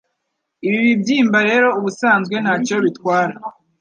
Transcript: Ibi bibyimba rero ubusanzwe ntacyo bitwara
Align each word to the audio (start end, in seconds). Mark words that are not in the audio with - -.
Ibi 0.65 0.79
bibyimba 0.87 1.39
rero 1.49 1.67
ubusanzwe 1.79 2.35
ntacyo 2.43 2.75
bitwara 2.85 3.33